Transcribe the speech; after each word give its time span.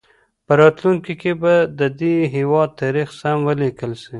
په 0.45 0.53
راتلونکي 0.61 1.13
کي 1.21 1.31
به 1.41 1.53
د 1.79 1.81
دې 1.99 2.15
هېواد 2.35 2.69
تاریخ 2.81 3.07
سم 3.21 3.37
ولیکل 3.47 3.91
سي. 4.01 4.09